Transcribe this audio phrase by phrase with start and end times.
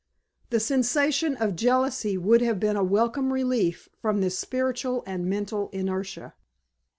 [0.49, 5.69] The sensation of jealousy would have been a welcome relief from this spiritual and mental
[5.73, 6.33] inertia.